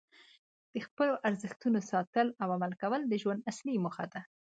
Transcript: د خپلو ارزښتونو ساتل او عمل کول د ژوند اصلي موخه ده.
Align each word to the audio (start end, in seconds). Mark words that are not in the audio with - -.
د 0.73 0.75
خپلو 0.85 1.13
ارزښتونو 1.27 1.79
ساتل 1.91 2.27
او 2.41 2.47
عمل 2.55 2.71
کول 2.81 3.01
د 3.07 3.13
ژوند 3.21 3.45
اصلي 3.51 3.75
موخه 3.83 4.05
ده. 4.13 4.21